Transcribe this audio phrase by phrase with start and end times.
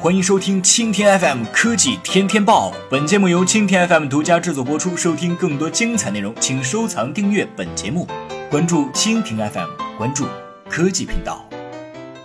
[0.00, 4.96] 欢迎收听蜻蜓 FM 科技天天报，本节目由蜻蜓 FM 独家制作播出。
[4.96, 8.06] 收听更多精彩内容，请收藏订阅本节目，
[8.48, 9.68] 关注蜻蜓 FM，
[9.98, 10.24] 关注
[10.70, 11.44] 科技频道。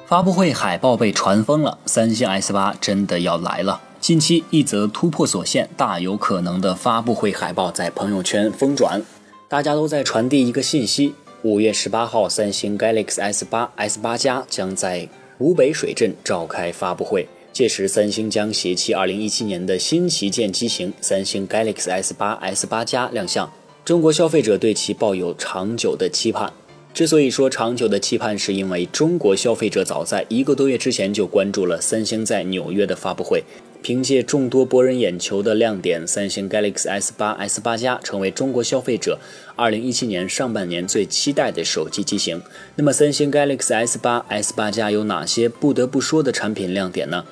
[0.06, 3.82] 发布会海报被传疯了，三星 S 八真的要来了。
[4.00, 9.02] 近期一则突破所限、大有可能的发布会海报在朋友圈疯转，
[9.50, 17.28] 大家都在传递一个信息：五月十八号，三星 Galaxy S 八、S 八加将在湖北水镇召开发布会。
[17.54, 23.54] 届时，三星将携其2017年的新旗舰机型三星 Galaxy S8、S8 加亮相。
[23.86, 26.52] 中国消费者对其抱有长久的期盼。
[26.96, 33.44] 之所以说长久的期盼，是因为中国消费者早在一个多月之前就关注了三星在纽约的发布会。
[33.84, 39.20] 凭借众多博人眼球的亮点，三星 Galaxy S8、S8 加成为中国消费者
[39.58, 42.42] 2017年上半年最期待的手机机型。
[42.78, 47.26] 那么，三星 Galaxy S8、S8 加有哪些不得不说的产品亮点呢？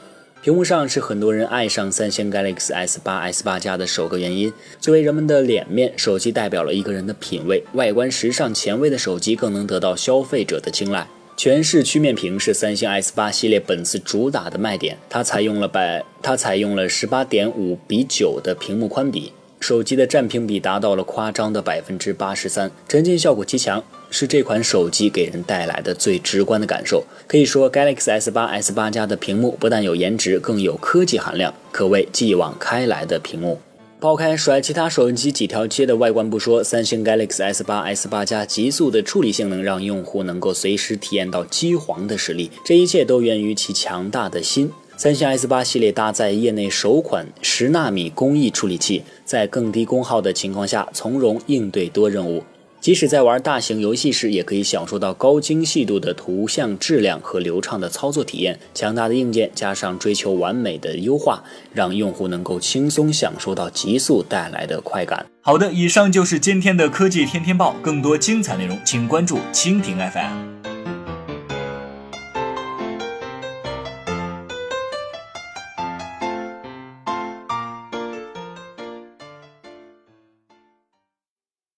[0.44, 4.52] 屏幕上是很多人爱上三星 Galaxy S 八、S 八加的首个原因。
[4.80, 7.64] 作为人们的脸面，手机代表了一个人的品味。
[7.74, 11.08] 外观时尚前卫的手机更能得到消费者的青睐。
[11.38, 19.34] 全视曲面屏是三星 S 八系列本次主打的卖点，它采用了百，它采用了十八点五比九的屏幕宽比。
[19.62, 27.04] 手机的占屏比达到了夸张的百分之八十三，沉浸效果极强，是这款手机给人带来的最直观的感受。
[27.28, 33.60] 可以说，Galaxy S8、S8 加的屏幕不但有颜值，更有科技含量，可谓继往开来的屏幕。
[34.00, 42.50] 抛开甩其他手机几条街的外观不说，三星 Galaxy S8、S8 加极速的处理性能，让用户能够随时体验到机皇的实力。
[42.66, 44.72] 这一切都源于其强大的心。
[44.98, 52.44] 三星 S 八系列搭载业内首款十纳米工艺处理器，在更低功耗的情况下，从容应对多任务。
[52.80, 58.60] 即使在玩大型游戏时，也可以享受到高精细度的图像质量和流畅的操作体验。
[58.74, 61.44] 强大的硬件加上追求完美的优化，
[61.74, 65.26] 让用户能够轻松享受到极速带来的快感。
[65.42, 70.71] 好的，以上就是今天的科技天天报，更多精彩内容，请关注蜻蜓 FM。